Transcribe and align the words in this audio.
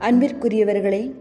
அன்பிற்குரியவர்களே 0.00 1.14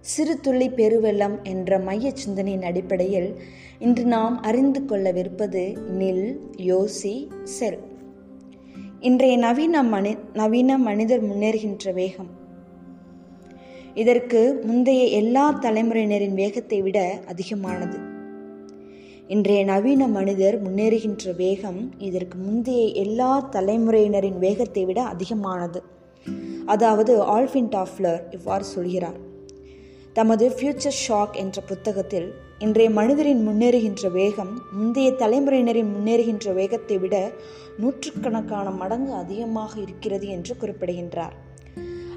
சிறு 0.00 0.40
துள்ளி 0.40 0.68
பெருவெள்ளம் 0.68 1.42
என்ற 1.42 1.78
மைய 1.78 2.10
சிந்தனையின் 2.14 2.62
அடிப்படையில் 2.62 3.40
இன்று 3.78 4.04
நாம் 4.04 4.42
அறிந்து 4.42 4.80
கொள்ளவிருப்பது 4.80 5.62
நில் 5.98 6.36
யோசி 6.56 7.28
செல். 7.42 7.78
இன்றைய 9.00 9.38
நவீன 9.38 9.82
மனி 9.82 10.16
நவீன 10.32 10.78
மனிதர் 10.78 11.24
முன்னேறுகின்ற 11.24 11.92
வேகம். 11.92 12.30
இதற்கு 13.94 14.60
முந்தைய 14.62 15.04
எல்லா 15.04 15.58
தலைமுறையினரின் 15.60 16.34
வேகத்தை 16.34 16.82
விட 16.82 17.20
அதிகமானது. 17.28 17.98
இன்றைய 19.26 19.64
நவீன 19.64 20.08
மனிதர் 20.08 20.62
முன்னேறுகின்ற 20.62 21.36
வேகம் 21.36 21.92
இதற்கு 21.98 22.38
முந்தைய 22.38 22.86
எல்லா 22.86 23.48
தலைமுறையினரின் 23.52 24.38
வேகத்தை 24.38 24.84
விட 24.84 25.02
அதிகமானது. 25.02 26.00
அதாவது 26.66 27.38
ஆல்ஃபின் 27.38 27.68
டாஃப்லர் 27.68 28.22
இவ்வாறு 28.30 28.64
சொல்கிறார். 28.64 29.30
தமது 30.12 30.48
ஃபியூச்சர் 30.48 31.00
ஷாக் 31.08 31.32
என்ற 31.32 31.62
புத்தகத்தில் 31.62 32.34
இன்றைய 32.58 32.90
மனிதரின் 32.90 33.48
முன்னேறுகின்ற 33.48 34.10
வேகம் 34.10 34.62
முந்தைய 34.72 35.10
தலைமுறையினரின் 35.10 35.92
முன்னேறுகின்ற 35.94 36.54
வேகத்தை 36.54 36.98
விட 36.98 37.30
நூற்றுக்கணக்கான 37.78 38.70
மடங்கு 38.70 39.12
அதிகமாக 39.12 39.80
இருக்கிறது 39.80 40.28
என்று 40.28 40.56
குறிப்பிடுகின்றார். 40.56 41.34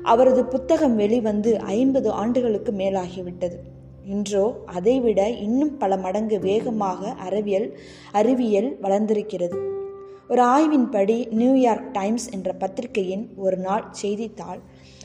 அவரது 0.04 0.46
புத்தகம் 0.46 0.96
வெளிவந்து 0.96 1.60
ஐம்பது 1.60 2.12
ஆண்டுகளுக்கு 2.12 2.72
மேலாகிவிட்டது. 2.72 3.58
இன்றோ 4.06 4.64
அதைவிட 4.66 5.30
இன்னும் 5.30 5.78
பல 5.78 5.98
மடங்கு 5.98 6.40
வேகமாக 6.40 7.12
அறிவியல் 7.12 7.80
அறிவியல் 8.12 8.78
வளர்ந்திருக்கிறது. 8.82 9.58
ஒரு 10.30 10.44
ஆய்வின்படி 10.44 11.32
நியூயார்க் 11.32 11.92
டைம்ஸ் 11.92 12.30
என்ற 12.30 12.54
பத்திரிகையின் 12.54 13.30
ஒரு 13.38 13.58
நாள் 13.58 13.86
செய்தித்தாள் 13.92 14.60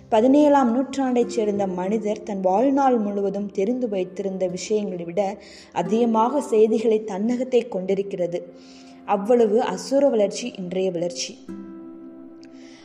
பதினேழாம் 0.08 0.70
நூற்றாண்டைச் 0.70 1.26
சேர்ந்த 1.26 1.66
மனிதர் 1.66 2.22
தன் 2.22 2.40
வாழ்நாள் 2.40 2.98
முழுவதும் 2.98 3.50
தெரிந்து 3.50 3.88
வைத்திருந்த 3.88 4.46
விஷயங்களை 4.46 5.04
விட 5.04 5.38
அதிகமாக 5.72 6.40
செய்திகளை 6.40 7.04
தன்னகத்தை 7.04 7.68
கொண்டிருக்கிறது. 7.68 8.52
அவ்வளவு 9.04 9.62
அசுர 9.62 10.08
வளர்ச்சி 10.08 10.52
இன்றைய 10.56 10.90
வளர்ச்சி. 10.90 11.38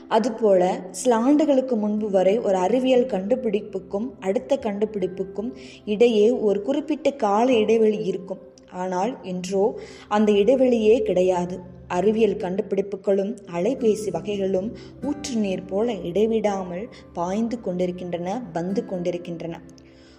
அதுபோல 0.08 0.88
சில 0.92 1.16
ஆண்டுகளுக்கு 1.16 1.76
முன்பு 1.76 2.10
வரை 2.10 2.40
ஒரு 2.40 2.56
அறிவியல் 2.56 3.06
கண்டுபிடிப்புக்கும் 3.06 4.10
அடுத்த 4.20 4.60
கண்டுபிடிப்புக்கும் 4.62 5.56
இடையே 5.86 6.32
ஒரு 6.32 6.62
குறிப்பிட்ட 6.62 7.12
கால 7.12 7.54
இடைவெளி 7.54 7.98
இருக்கும். 7.98 8.54
ஆனால் 8.76 9.14
இன்றோ 9.24 9.64
அந்த 10.08 10.32
இடைவெளியே 10.42 10.98
கிடையாது. 11.02 11.58
அறிவியல் 11.88 12.42
கண்டுபிடிப்புகளும் 12.44 13.34
அலைபேசி 13.54 14.12
வகைகளும் 14.12 14.70
ஊற்று 15.04 15.36
நீர் 15.36 15.66
போல 15.66 15.94
இடைவிடாமல் 16.10 16.86
பாய்ந்து 17.14 17.58
கொண்டிருக்கின்றன 17.62 18.30
வந்து 18.54 18.84
கொண்டிருக்கின்றன. 18.86 19.58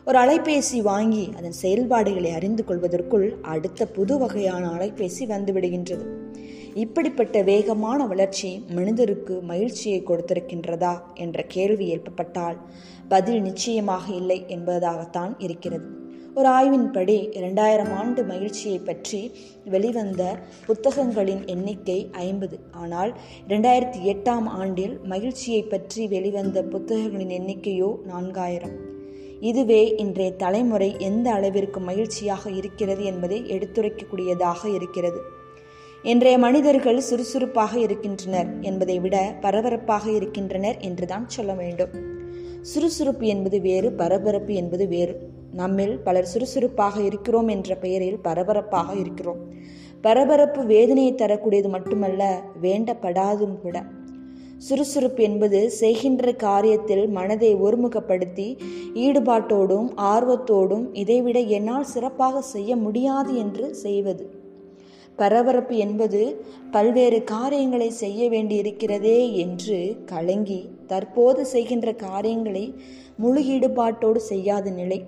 ஒரு 0.06 0.18
அலைபேசி 0.18 0.78
வாங்கி 0.82 1.24
அதன் 1.38 1.56
செயல்பாடுகளை 1.62 2.30
அறிந்து 2.30 2.64
கொள்வதற்குள் 2.64 3.26
அடுத்த 3.54 3.86
புது 3.86 4.14
வகையான 4.18 4.64
அலைபேசி 4.76 5.24
வந்துவிடுகின்றது 5.26 6.06
இப்படிப்பட்ட 6.74 7.42
வேகமான 7.42 8.00
வளர்ச்சி 8.06 8.50
மனிதருக்கு 8.74 9.34
மகிழ்ச்சியை 9.42 10.00
கொடுத்திருக்கின்றதா 10.02 10.94
என்ற 11.14 11.44
கேள்வி 11.54 11.86
எழுப்பப்பட்டால் 11.94 12.58
பதில் 13.08 13.40
நிச்சயமாக 13.40 14.04
இல்லை 14.12 14.38
என்பதாகத்தான் 14.48 15.32
இருக்கிறது. 15.38 15.86
ஒரு 16.38 16.48
ஆய்வின்படி 16.48 17.36
இரண்டாயிரம் 17.36 17.92
ஆண்டு 17.92 18.24
மகிழ்ச்சியை 18.24 18.78
பற்றி 18.78 19.32
வெளிவந்த 19.64 20.36
புத்தகங்களின் 20.66 21.46
எண்ணிக்கை 21.46 22.08
ஐம்பது. 22.12 22.58
ஆனால் 22.70 23.16
இரண்டாயிரத்தி 23.48 24.00
எட்டாம் 24.04 24.46
ஆண்டில் 24.46 25.00
மகிழ்ச்சியை 25.04 25.62
பற்றி 25.62 26.08
வெளிவந்த 26.08 26.62
புத்தகங்களின் 26.62 27.28
எண்ணிக்கையோ 27.28 27.96
நான்காயிரம். 28.06 28.74
இதுவே 29.40 29.94
இன்றைய 29.94 30.32
தலைமுறை 30.32 30.94
எந்த 30.98 31.32
அளவிற்கு 31.32 31.80
மகிழ்ச்சியாக 31.80 32.50
இருக்கிறது 32.50 33.04
என்பதை 33.04 33.42
எடுத்துரைக்கக்கூடியதாக 33.42 34.74
இருக்கிறது. 34.74 35.20
இன்றைய 36.02 36.38
மனிதர்கள் 36.38 37.00
சுறுசுறுப்பாக 37.00 37.78
இருக்கின்றனர் 37.78 38.60
என்பதை 38.60 38.98
விட 38.98 39.36
பரபரப்பாக 39.40 40.10
இருக்கின்றனர் 40.10 40.76
என்றுதான் 40.78 41.28
சொல்ல 41.28 41.54
வேண்டும். 41.54 41.90
சுறுசுறுப்பு 42.62 43.26
என்பது 43.26 43.60
வேறு 43.60 43.92
பரபரப்பு 43.92 44.54
என்பது 44.54 44.88
வேறு. 44.88 45.35
நம்மில் 45.60 45.94
பலர் 45.98 46.30
சுறுசுறுப்பாக 46.32 46.96
இருக்கிறோம் 47.02 47.48
என்ற 47.48 47.74
பெயரில் 47.74 48.18
பரபரப்பாக 48.18 48.90
இருக்கிறோம். 48.94 49.40
பரபரப்பு 50.00 50.62
வேதனையை 50.64 51.12
தரக்கூடியது 51.14 51.68
மட்டுமல்ல 51.68 52.22
வேண்டப்படாதும் 52.62 53.56
கூட. 53.62 53.76
சுறுசுறுப்பு 54.58 55.22
என்பது 55.22 55.58
செய்கின்ற 55.70 56.32
காரியத்தில் 56.44 57.04
மனதை 57.08 57.50
ஒருமுகப்படுத்தி 57.56 58.46
ஈடுபாட்டோடும் 59.06 59.88
ஆர்வத்தோடும் 60.12 60.86
இதைவிட 61.02 61.38
என்னால் 61.58 61.90
சிறப்பாக 61.94 62.42
செய்ய 62.54 62.76
முடியாது 62.76 63.32
என்று 63.44 63.66
செய்வது. 63.84 64.26
பரபரப்பு 65.16 65.74
என்பது 65.76 66.22
பல்வேறு 66.70 67.18
காரியங்களை 67.24 67.90
செய்ய 68.02 68.22
வேண்டியிருக்கிறதே 68.30 69.18
என்று 69.44 69.78
கலங்கி 70.06 70.60
தற்போது 70.86 71.42
செய்கின்ற 71.46 71.94
காரியங்களை 72.06 72.64
முழு 73.16 73.42
ஈடுபாட்டோடு 73.54 74.20
செய்யாத 74.32 74.70
நிலை. 74.70 74.98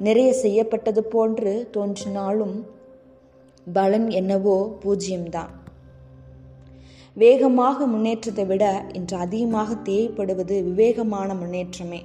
நிறைய 0.00 0.32
செய்யப்பட்டது 0.32 1.02
போன்று 1.04 1.68
தோன்றினாலும் 1.70 2.54
பலன் 3.66 4.06
என்னவோ 4.10 4.58
பூஜ்ஜியம்தான் 4.84 5.50
வேகமாக 7.16 7.86
முன்னேற்றத்தை 7.86 8.44
விட 8.46 8.64
இன்று 8.92 9.16
அதிகமாக 9.16 9.76
தேவைப்படுவது 9.88 10.56
விவேகமான 10.64 11.34
முன்னேற்றமே. 11.34 12.00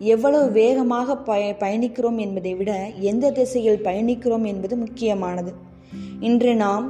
எவ்வளவு 0.00 0.46
வேகமாக 0.50 1.16
பய 1.16 1.56
பயணிக்கிறோம் 1.60 2.18
என்பதை 2.18 2.54
விட 2.54 2.72
எந்த 3.10 3.30
திசையில் 3.30 3.84
பயணிக்கிறோம் 3.84 4.44
என்பது 4.44 4.76
முக்கியமானது. 4.76 5.52
இன்று 6.20 6.54
நாம் 6.54 6.86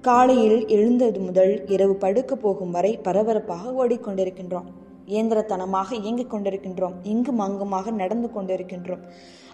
காலையில் 0.00 0.66
எழுந்தது 0.68 1.20
முதல் 1.20 1.66
இரவு 1.66 1.94
படுக்க 1.94 2.34
போகும் 2.36 2.70
வரை 2.70 2.98
பரபரப்பாக 3.02 3.72
ஓடிக்கொண்டிருக்கின்றோம். 3.80 4.70
இயந்திரத்தனமாக 5.06 5.92
இயங்கிக் 5.92 6.34
கொண்டிருக்கின்றோம். 6.34 6.94
இங்கும் 7.02 7.38
அங்குமாக 7.38 7.90
நடந்து 7.90 8.30
கொண்டிருக்கின்றோம். 8.36 9.02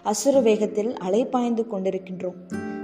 அசுர 0.03 0.39
வேகத்தில் 0.39 0.93
அலைப்பாய்ந்து 0.93 1.65
கொண்டிருக்கின்றோம். 1.71 2.37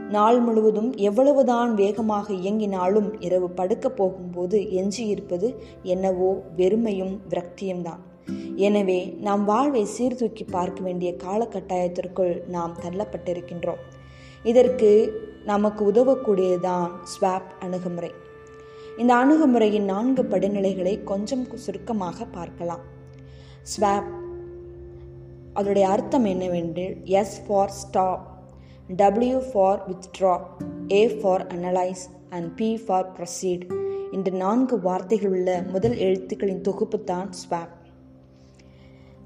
நாள் 0.09 0.39
முழுவதும் 0.39 0.93
எவ்வளவுதான் 0.95 1.73
வேகமாக 1.73 2.33
இயங்கினாலும் 2.33 3.13
இரவு 3.19 3.49
படுக்கப் 3.49 3.95
போகும்போது 3.95 4.59
எஞ்சியிருப்பது 4.59 5.55
என்னவோ 5.83 6.41
வெறுமையும் 6.57 7.17
விரக்தியும் 7.29 7.81
தான் 7.81 8.03
எனவே 8.55 9.17
நாம் 9.19 9.43
வாழ்வை 9.45 9.85
சீர்தூக்கி 9.85 10.43
பார்க்க 10.43 10.81
வேண்டிய 10.81 11.15
காலகட்டாயத்திற்குள் 11.23 12.47
நாம் 12.47 12.73
தள்ளப்பட்டிருக்கின்றோம். 12.81 13.81
இதற்கு 14.43 14.89
நமக்கு 15.45 15.91
உதவக்கூடியதுதான் 15.91 16.89
ஸ்வாப் 17.13 17.51
அணுகுமுறை. 17.59 18.11
இந்த 18.97 19.13
அணுகுமுறையின் 19.15 19.83
நான்கு 19.83 20.23
படிநிலைகளை 20.23 21.03
கொஞ்சம் 21.03 21.47
சுருக்கமாக 21.53 22.25
பார்க்கலாம். 22.25 22.83
ஸ்வாப் 23.71 24.09
அதனுடைய 25.53 25.89
அர்த்தம் 25.89 26.25
என்னவென்று 26.25 26.97
S 27.03 27.41
for 27.47 27.69
stop 27.69 28.23
W 28.87 29.39
for 29.53 29.81
withdraw 29.87 30.39
A 30.91 31.07
for 31.07 31.47
analyse 31.47 32.03
and 32.29 32.55
P 32.55 32.77
for 32.77 33.07
proceed 33.11 33.65
இந்த 34.11 34.29
நான்கு 34.29 34.79
வார்த்தைகள் 34.79 35.29
உள்ள 35.29 35.63
முதல் 35.71 35.97
எழுத்துக்களின் 35.97 36.61
தொகுப்பு 36.61 37.03
தான் 37.03 37.29
ஸ்வாப் 37.41 37.75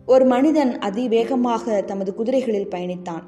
ஒரு 0.06 0.26
மனிதன் 0.26 0.80
அதிவேகமாக 0.80 1.82
தமது 1.82 2.14
குதிரைகளில் 2.14 2.72
பயணித்தான். 2.74 3.24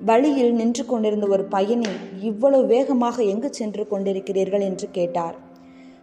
வழியில் 0.00 0.52
நின்று 0.52 0.86
கொண்டிருந்த 0.86 1.26
ஒரு 1.26 1.44
பயணி 1.44 1.90
இவ்வளவு 2.20 2.66
வேகமாக 2.66 3.22
எங்கு 3.22 3.48
சென்று 3.52 3.86
கொண்டிருக்கிறீர்கள் 3.90 4.60
என்று 4.60 4.90
கேட்டார். 4.90 5.36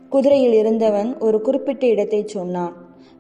குதிரையில் 0.09 0.53
இருந்தவன் 0.53 1.17
ஒரு 1.20 1.41
குறிப்பிட்ட 1.41 1.88
இடத்தை 1.88 2.22
சொன்னான். 2.28 2.73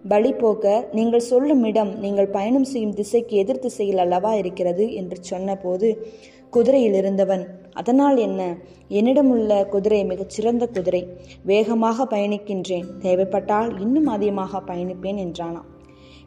வழி 0.05 0.33
போக்க 0.33 0.89
நீங்கள் 0.93 1.27
சொல்லும் 1.29 1.63
இடம் 1.63 1.91
நீங்கள் 1.99 2.29
பயணம் 2.29 2.63
செய்யும் 2.63 2.93
திசைக்கு 2.93 3.35
எதிர் 3.37 3.59
திசையில் 3.59 3.97
அல்லவா 3.97 4.33
இருக்கிறது? 4.33 4.93
என்று 4.93 5.17
சொன்னபோது 5.21 5.89
குதிரையில் 6.49 6.93
இருந்தவன் 6.93 7.43
அதனால் 7.73 8.17
என்ன? 8.17 8.41
என்னிடம் 8.87 9.29
உள்ள 9.29 9.65
குதிரை 9.65 10.05
மிகச்சிறந்த 10.05 10.65
குதிரை. 10.67 11.03
வேகமாக 11.43 12.05
பயணிக்கின்றேன். 12.05 12.87
தேவைப்பட்டால் 12.99 13.79
இன்னும் 13.79 14.05
அதிகமாக 14.05 14.61
பயணிப்பேன் 14.67 15.19
என்றானாம் 15.25 15.69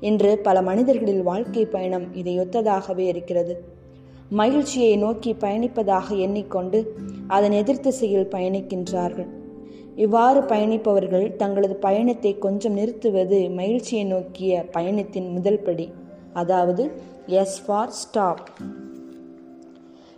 இன்று 0.01 0.39
பல 0.39 0.63
மனிதர்களில் 0.63 1.23
வாழ்க்கை 1.23 1.67
பயணம் 1.67 2.07
இதையொத்ததாகவே 2.15 3.01
இருக்கிறது. 3.01 3.83
மகிழ்ச்சியை 4.31 4.97
நோக்கி 4.97 5.37
பயணிப்பதாக 5.41 6.17
எண்ணிக்கொண்டு 6.17 6.97
அதன் 7.27 7.53
எதிர்த்திசையில் 7.53 8.31
பயணிக்கின்றார்கள். 8.35 9.29
இவ்வாறு 9.95 10.41
பயணிப்பவர்கள் 10.41 11.37
தங்களது 11.37 11.77
பயணத்தை 11.77 12.39
கொஞ்சம் 12.39 12.73
நிறுத்துவது 12.73 13.51
மகிழ்ச்சியை 13.51 14.05
நோக்கிய 14.05 14.65
பயணத்தின் 14.71 15.33
முதல் 15.33 15.63
படி. 15.63 15.93
அதாவது 16.33 16.91
எஸ் 17.27 17.67
ஃபார் 17.67 17.91
ஸ்டாப் 17.91 18.49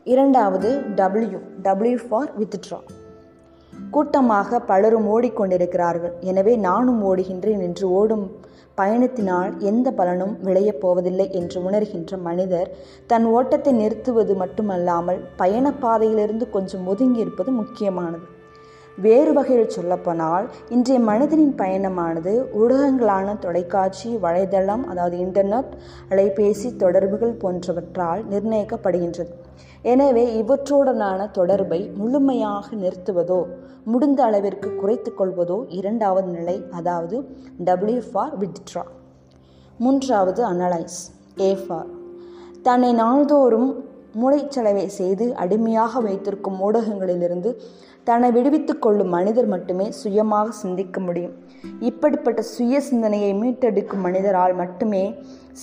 இரண்டாவது 0.05 0.82
டபிள்யூ 0.94 1.38
டபிள்யூ 1.62 1.99
ஃபார் 2.08 2.32
வித்ட்ரா 2.38 2.81
கூட்டமாக 3.91 4.61
பலரும் 4.61 5.08
ஓடிக்கொண்டிருக்கிறார்கள். 5.08 6.12
எனவே 6.20 6.56
நானும் 6.56 7.05
ஓடுகின்றேன் 7.05 7.62
என்று 7.62 7.91
ஓடும் 7.91 8.37
பயணத்தினால் 8.76 9.50
எந்த 9.61 9.90
பலனும் 9.90 10.34
விளையப் 10.43 10.81
போவதில்லை 10.81 11.26
என்று 11.32 11.61
உணர்கின்ற 11.70 12.19
மனிதர் 12.19 12.70
தன் 13.06 13.26
ஓட்டத்தை 13.26 13.73
நிறுத்துவது 13.73 14.34
மட்டுமல்லாமல் 14.34 15.20
பயணப்பாதையிலிருந்து 15.38 16.49
கொஞ்சம் 16.50 16.87
ஒதுங்கி 16.87 17.20
இருப்பது 17.20 17.52
முக்கியமானது. 17.52 18.26
வேறு 18.98 19.32
வகையில் 19.32 19.69
சொல்லப்போனால் 19.69 20.50
இன்றைய 20.69 20.98
மனிதனின் 21.04 21.54
பயணமானது 21.56 22.32
ஊடகங்களான 22.60 23.38
தொலைக்காட்சி 23.38 24.10
வலைதளம் 24.22 24.84
அதாவது 24.84 25.16
இன்டர்நெட் 25.16 25.72
அலைபேசி 26.10 26.76
தொடர்புகள் 26.76 27.34
போன்றவற்றால் 27.34 28.22
நிர்ணயிக்கப்படுகின்றது. 28.31 29.32
எனவே 29.82 30.25
இவற்றுடனான 30.43 31.31
தொடர்பை 31.31 31.90
முழுமையாக 31.94 32.76
நிறுத்துவதோ 32.76 33.40
முடிந்த 33.84 34.25
அளவிற்கு 34.25 34.75
குறைத்து 34.75 35.12
கொள்வதோ 35.19 35.58
இரண்டாவது 35.69 36.28
நிலை 36.28 36.56
அதாவது 36.70 37.19
டபிள்யூ 37.64 38.00
ஃபார் 38.12 38.34
வித்ட்ரா 38.38 38.84
மூன்றாவது 39.78 40.44
அனலைஸ் 40.44 41.00
ஏ 41.40 41.58
ஃபார் 41.66 41.87
தன்னை 42.62 42.93
நாள்தோறும் 42.94 43.84
மூளைச்சலவை 44.22 44.87
செய்து 44.87 45.34
அடிமையாக 45.34 46.00
வைத்திருக்கும் 46.00 46.60
ஊடகங்களிலிருந்து 46.62 47.50
தன்னை 48.08 48.29
விடுவித்துக் 48.31 48.82
கொள்ளும் 48.82 49.08
மனிதர் 49.08 49.47
மட்டுமே 49.47 49.87
சுயமாக 49.91 50.50
சிந்திக்க 50.50 51.00
முடியும். 51.00 51.32
இப்படிப்பட்ட 51.81 52.43
சுய 52.43 52.81
சிந்தனையை 52.81 53.31
மீட்டெடுக்கும் 53.35 54.05
மனிதரால் 54.06 54.55
மட்டுமே 54.55 55.05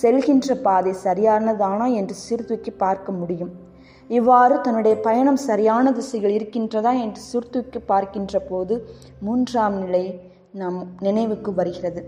செல்கின்ற 0.02 0.54
பாதை 0.66 0.92
சரியானதானா 1.04 1.86
என்று 2.00 2.14
சீர்தூக்கி 2.14 2.70
பார்க்க 2.70 3.12
முடியும். 3.12 3.52
இவ்வாறு 4.10 4.60
தன்னுடைய 4.60 4.94
பயணம் 4.96 5.40
சரியான 5.48 5.92
திசைகள் 5.92 6.36
இருக்கின்றதா 6.38 6.92
என்று 7.04 7.20
சீர்தூக்கி 7.20 7.80
பார்க்கின்ற 7.92 8.38
போது 8.50 8.76
மூன்றாம் 9.20 9.78
நிலை 9.78 10.04
நம் 10.52 10.80
நினைவுக்கு 11.00 11.52
வருகிறது. 11.54 12.02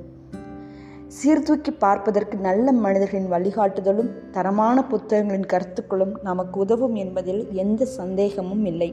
சீர்தூக்கி 1.19 1.73
பார்ப்பதற்கு 1.85 2.37
நல்ல 2.39 2.73
மனிதர்களின் 2.85 3.33
வழிகாட்டுதலும் 3.33 4.11
தரமான 4.31 4.83
புத்தகங்களின் 4.85 5.51
கருத்துக்களும் 5.53 6.15
நமக்கு 6.23 6.57
உதவும் 6.61 6.95
என்பதில் 6.95 7.43
எந்த 7.65 7.85
சந்தேகமும் 7.99 8.65
இல்லை. 8.65 8.91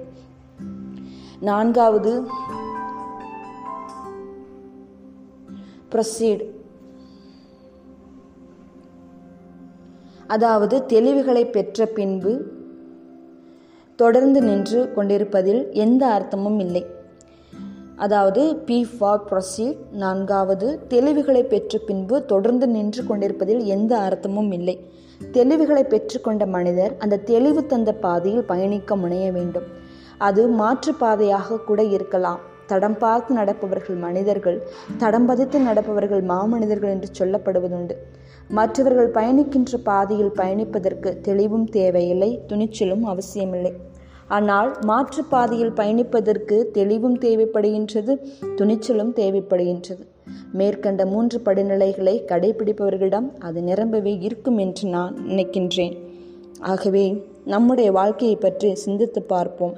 நான்காவது. 1.49 2.11
ப்ரொசீட் 5.91 6.43
அதாவது 10.27 10.75
தெளிவுகளை 10.85 11.45
பெற்ற 11.45 11.85
பின்பு 11.97 12.33
தொடர்ந்து 13.95 14.41
நின்று 14.41 14.79
கொண்டிருப்பதில் 14.93 15.61
எந்த 15.71 16.03
அர்த்தமும் 16.17 16.59
இல்லை. 16.59 16.83
அதாவது 17.95 18.55
பி 18.67 18.79
ஃபார் 18.85 19.23
ப்ரொசீட் 19.29 19.81
நான்காவது 20.03 20.69
தெளிவுகளை 20.87 21.43
பெற்ற 21.43 21.79
பின்பு 21.87 22.25
தொடர்ந்து 22.25 22.67
நின்று 22.67 23.03
கொண்டிருப்பதில் 23.03 23.63
எந்த 23.75 23.93
அர்த்தமும் 23.97 24.51
இல்லை. 24.51 24.75
தெளிவுகளை 25.31 25.83
பெற்றுக்கொண்ட 25.83 26.45
மனிதர் 26.47 26.95
அந்த 26.97 27.23
தெளிவு 27.31 27.61
தந்த 27.65 27.91
பாதையில் 28.05 28.49
பயணிக்க 28.51 28.95
முனைய 28.95 29.27
வேண்டும். 29.31 29.81
அது 30.17 30.49
மாற்றுப்பாதையாக 30.49 31.63
கூட 31.63 31.83
இருக்கலாம். 31.83 32.39
தடம் 32.67 32.97
பார்த்து 32.97 33.35
நடப்பவர்கள் 33.35 33.97
மனிதர்கள் 33.99 34.63
தடம் 34.97 35.25
பதித்து 35.25 35.59
நடப்பவர்கள் 35.59 36.23
மாமனிதர்கள் 36.23 36.89
என்று 36.89 37.09
சொல்லப்படுவதுண்டு. 37.19 37.91
மற்றவர்கள் 38.47 39.11
பயணிக்கின்ற 39.11 39.77
பாதையில் 39.83 40.31
பயணிப்பதற்கு 40.35 41.21
தெளிவும் 41.21 41.69
தேவையில்லை 41.69 42.41
துணிச்சலும் 42.47 43.01
அவசியமில்லை. 43.01 43.73
ஆனால் 44.27 44.77
மாற்றுப்பாதையில் 44.81 45.73
பயணிப்பதற்கு 45.75 46.63
தெளிவும் 46.71 47.19
தேவைப்படுகின்றது 47.19 48.15
துணிச்சலும் 48.55 49.13
தேவைப்படுகின்றது. 49.15 50.03
மேற்கண்ட 50.51 51.05
மூன்று 51.05 51.41
படிநிலைகளை 51.45 52.15
கடைபிடிப்பவர்களிடம் 52.27 53.27
அது 53.39 53.61
நிரம்பவே 53.61 54.17
இருக்கும் 54.17 54.57
என்று 54.57 54.89
நான் 54.89 55.15
நினைக்கின்றேன். 55.27 55.95
ஆகவே 56.59 57.31
நம்முடைய 57.45 57.91
வாழ்க்கையை 57.91 58.35
பற்றி 58.35 58.75
சிந்தித்து 58.75 59.21
பார்ப்போம். 59.21 59.73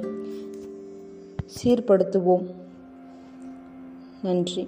சீர்படுத்துவோம். 1.64 2.46
நன்றி. 4.24 4.68